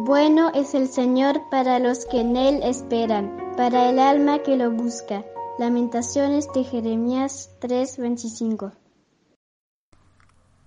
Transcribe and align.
Bueno 0.00 0.52
es 0.54 0.74
el 0.74 0.86
Señor 0.86 1.50
para 1.50 1.80
los 1.80 2.06
que 2.06 2.20
en 2.20 2.36
Él 2.36 2.60
esperan, 2.62 3.36
para 3.56 3.90
el 3.90 3.98
alma 3.98 4.44
que 4.44 4.56
lo 4.56 4.70
busca. 4.70 5.24
Lamentaciones 5.58 6.46
de 6.54 6.62
Jeremías 6.62 7.50
3:25 7.60 8.74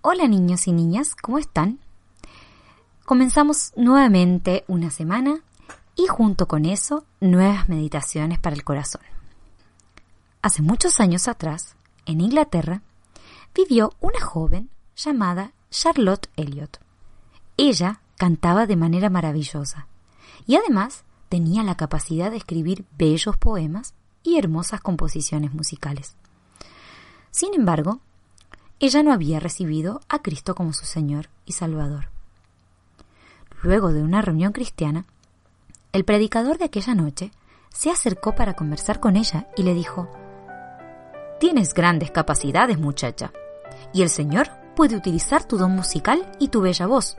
Hola 0.01 0.27
niños 0.27 0.67
y 0.67 0.73
niñas, 0.73 1.15
¿cómo 1.15 1.37
están? 1.37 1.79
Comenzamos 3.05 3.71
nuevamente 3.77 4.65
una 4.67 4.89
semana 4.89 5.41
y 5.95 6.07
junto 6.07 6.49
con 6.49 6.65
eso 6.65 7.05
nuevas 7.21 7.69
meditaciones 7.69 8.37
para 8.37 8.57
el 8.57 8.65
corazón. 8.65 9.01
Hace 10.41 10.61
muchos 10.61 10.99
años 10.99 11.29
atrás, 11.29 11.77
en 12.05 12.19
Inglaterra, 12.19 12.81
vivió 13.55 13.93
una 14.01 14.19
joven 14.19 14.69
llamada 14.93 15.53
Charlotte 15.69 16.27
Elliot. 16.35 16.81
Ella 17.55 18.00
cantaba 18.21 18.67
de 18.67 18.75
manera 18.75 19.09
maravillosa 19.09 19.87
y 20.45 20.55
además 20.55 21.05
tenía 21.27 21.63
la 21.63 21.73
capacidad 21.73 22.29
de 22.29 22.37
escribir 22.37 22.85
bellos 22.95 23.35
poemas 23.35 23.95
y 24.21 24.37
hermosas 24.37 24.79
composiciones 24.79 25.55
musicales. 25.55 26.15
Sin 27.31 27.55
embargo, 27.55 27.99
ella 28.79 29.01
no 29.01 29.11
había 29.11 29.39
recibido 29.39 30.01
a 30.07 30.21
Cristo 30.21 30.53
como 30.53 30.71
su 30.71 30.85
Señor 30.85 31.29
y 31.47 31.53
Salvador. 31.53 32.09
Luego 33.63 33.91
de 33.91 34.03
una 34.03 34.21
reunión 34.21 34.51
cristiana, 34.51 35.05
el 35.91 36.05
predicador 36.05 36.59
de 36.59 36.65
aquella 36.65 36.93
noche 36.93 37.31
se 37.69 37.89
acercó 37.89 38.35
para 38.35 38.53
conversar 38.53 38.99
con 38.99 39.17
ella 39.17 39.47
y 39.57 39.63
le 39.63 39.73
dijo, 39.73 40.11
Tienes 41.39 41.73
grandes 41.73 42.11
capacidades, 42.11 42.77
muchacha, 42.77 43.33
y 43.95 44.03
el 44.03 44.11
Señor 44.11 44.51
puede 44.75 44.95
utilizar 44.95 45.43
tu 45.43 45.57
don 45.57 45.71
musical 45.71 46.31
y 46.37 46.49
tu 46.49 46.61
bella 46.61 46.85
voz 46.85 47.17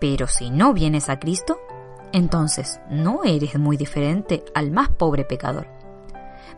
pero 0.00 0.26
si 0.26 0.50
no 0.50 0.72
vienes 0.72 1.08
a 1.08 1.18
Cristo, 1.18 1.58
entonces 2.12 2.80
no 2.90 3.24
eres 3.24 3.58
muy 3.58 3.76
diferente 3.76 4.44
al 4.54 4.70
más 4.70 4.88
pobre 4.90 5.24
pecador. 5.24 5.68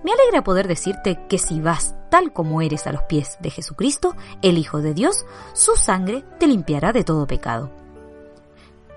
Me 0.04 0.12
alegra 0.12 0.44
poder 0.44 0.68
decirte 0.68 1.18
que 1.28 1.38
si 1.38 1.60
vas 1.60 1.94
tal 2.10 2.32
como 2.32 2.62
eres 2.62 2.86
a 2.86 2.92
los 2.92 3.02
pies 3.02 3.36
de 3.40 3.50
Jesucristo, 3.50 4.14
el 4.42 4.58
Hijo 4.58 4.80
de 4.80 4.94
Dios, 4.94 5.26
su 5.54 5.76
sangre 5.76 6.24
te 6.38 6.46
limpiará 6.46 6.92
de 6.92 7.04
todo 7.04 7.26
pecado. 7.26 7.70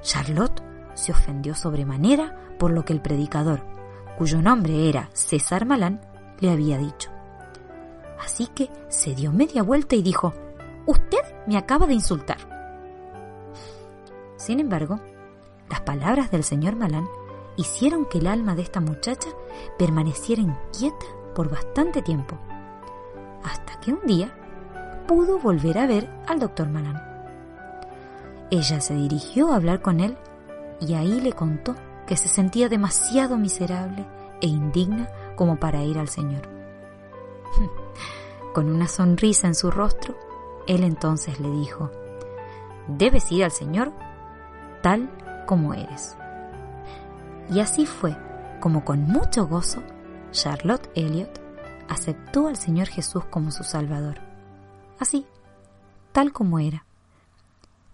Charlotte 0.01 0.61
se 0.93 1.11
ofendió 1.11 1.55
sobremanera 1.55 2.35
por 2.59 2.71
lo 2.71 2.85
que 2.85 2.93
el 2.93 3.01
predicador, 3.01 3.65
cuyo 4.17 4.41
nombre 4.41 4.89
era 4.89 5.09
César 5.13 5.65
Malán, 5.65 6.01
le 6.39 6.51
había 6.51 6.77
dicho. 6.77 7.09
Así 8.23 8.47
que 8.47 8.69
se 8.87 9.15
dio 9.15 9.31
media 9.31 9.63
vuelta 9.63 9.95
y 9.95 10.03
dijo, 10.03 10.33
Usted 10.85 11.21
me 11.47 11.57
acaba 11.57 11.87
de 11.87 11.93
insultar. 11.93 12.50
Sin 14.41 14.59
embargo, 14.59 14.99
las 15.69 15.81
palabras 15.81 16.31
del 16.31 16.43
señor 16.43 16.75
Malán 16.75 17.07
hicieron 17.57 18.05
que 18.05 18.17
el 18.17 18.25
alma 18.25 18.55
de 18.55 18.63
esta 18.63 18.79
muchacha 18.79 19.29
permaneciera 19.77 20.41
inquieta 20.41 21.05
por 21.35 21.51
bastante 21.51 22.01
tiempo, 22.01 22.39
hasta 23.43 23.79
que 23.79 23.93
un 23.93 24.01
día 24.07 24.33
pudo 25.07 25.37
volver 25.37 25.77
a 25.77 25.85
ver 25.85 26.09
al 26.27 26.39
doctor 26.39 26.69
Malán. 26.69 26.99
Ella 28.49 28.81
se 28.81 28.95
dirigió 28.95 29.51
a 29.51 29.57
hablar 29.57 29.83
con 29.83 29.99
él 29.99 30.17
y 30.79 30.95
ahí 30.95 31.21
le 31.21 31.33
contó 31.33 31.75
que 32.07 32.17
se 32.17 32.27
sentía 32.27 32.67
demasiado 32.67 33.37
miserable 33.37 34.07
e 34.41 34.47
indigna 34.47 35.07
como 35.35 35.59
para 35.59 35.83
ir 35.83 35.99
al 35.99 36.09
Señor. 36.09 36.49
Con 38.55 38.69
una 38.69 38.87
sonrisa 38.87 39.45
en 39.45 39.55
su 39.55 39.69
rostro, 39.69 40.17
él 40.65 40.83
entonces 40.83 41.39
le 41.39 41.49
dijo, 41.51 41.91
Debes 42.87 43.31
ir 43.31 43.43
al 43.43 43.51
Señor 43.51 43.93
tal 44.81 45.09
como 45.45 45.73
eres. 45.73 46.15
Y 47.49 47.59
así 47.59 47.85
fue 47.85 48.17
como 48.59 48.85
con 48.85 49.03
mucho 49.03 49.47
gozo 49.47 49.83
Charlotte 50.31 50.89
Elliot 50.95 51.41
aceptó 51.89 52.47
al 52.47 52.55
Señor 52.55 52.87
Jesús 52.87 53.25
como 53.25 53.51
su 53.51 53.63
Salvador. 53.63 54.19
Así, 54.99 55.25
tal 56.13 56.31
como 56.31 56.59
era. 56.59 56.85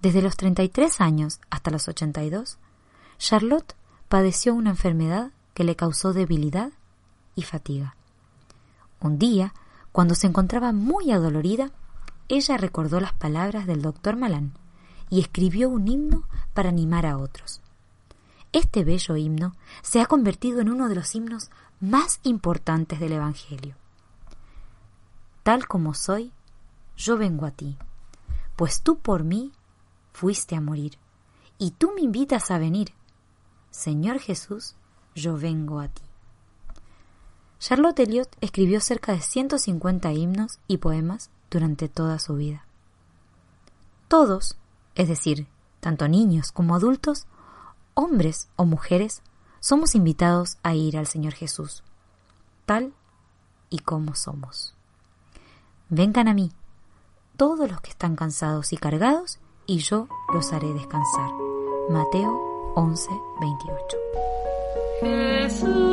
Desde 0.02 0.22
los 0.22 0.38
33 0.38 1.02
años 1.02 1.40
hasta 1.50 1.72
los 1.72 1.88
82, 1.88 2.60
Charlotte 3.18 3.76
padeció 4.08 4.54
una 4.54 4.70
enfermedad 4.70 5.32
que 5.56 5.64
le 5.64 5.76
causó 5.76 6.14
debilidad 6.14 6.72
y 7.36 7.42
fatiga. 7.42 7.96
Un 9.00 9.18
día, 9.18 9.54
cuando 9.92 10.14
se 10.14 10.28
encontraba 10.28 10.72
muy 10.72 11.12
adolorida, 11.12 11.72
ella 12.30 12.58
recordó 12.58 13.00
las 13.00 13.14
palabras 13.14 13.66
del 13.66 13.82
doctor 13.82 14.16
Malán 14.16 14.54
y 15.10 15.20
escribió 15.20 15.70
un 15.70 15.88
himno 15.88 16.28
para 16.54 16.70
animar 16.70 17.06
a 17.06 17.18
otros. 17.18 17.62
Este 18.54 18.84
bello 18.84 19.16
himno 19.16 19.56
se 19.82 20.02
ha 20.02 20.06
convertido 20.06 20.62
en 20.62 20.70
uno 20.70 20.90
de 20.90 20.96
los 20.96 21.14
himnos 21.16 21.52
más 21.80 22.20
importantes 22.24 23.00
del 23.00 23.14
Evangelio. 23.14 23.76
Tal 25.44 25.68
como 25.68 25.94
soy, 25.94 26.32
yo 26.96 27.18
vengo 27.18 27.46
a 27.46 27.52
ti, 27.52 27.78
pues 28.56 28.82
tú 28.82 28.98
por 29.00 29.24
mí 29.24 29.52
fuiste 30.12 30.56
a 30.56 30.62
morir, 30.62 30.98
y 31.58 31.72
tú 31.72 31.92
me 31.94 32.02
invitas 32.02 32.52
a 32.52 32.58
venir. 32.58 32.94
Señor 33.70 34.20
Jesús, 34.20 34.76
yo 35.14 35.38
vengo 35.38 35.80
a 35.80 35.88
ti. 35.88 36.02
Charlotte 37.60 38.00
Elliot 38.00 38.36
escribió 38.42 38.82
cerca 38.82 39.14
de 39.14 39.22
150 39.22 40.12
himnos 40.14 40.60
y 40.68 40.78
poemas 40.78 41.30
durante 41.50 41.90
toda 41.90 42.20
su 42.20 42.36
vida. 42.36 42.66
Todos 44.08 44.58
es 44.98 45.08
decir, 45.08 45.48
tanto 45.80 46.08
niños 46.08 46.52
como 46.52 46.76
adultos, 46.76 47.28
hombres 47.94 48.50
o 48.56 48.66
mujeres, 48.66 49.22
somos 49.60 49.96
invitados 49.96 50.58
a 50.64 50.74
ir 50.74 50.98
al 50.98 51.08
Señor 51.08 51.34
Jesús, 51.34 51.84
tal 52.66 52.94
y 53.70 53.80
como 53.80 54.16
somos. 54.16 54.74
Vengan 55.90 56.28
a 56.28 56.34
mí, 56.34 56.52
todos 57.38 57.70
los 57.70 57.80
que 57.82 57.92
están 57.92 58.16
cansados 58.16 58.74
y 58.74 58.78
cargados, 58.78 59.40
y 59.68 59.78
yo 59.80 60.08
los 60.34 60.52
haré 60.52 60.74
descansar. 60.74 61.32
Mateo 61.90 62.74
11, 62.76 63.10
28. 63.40 63.98
Jesús 65.02 65.87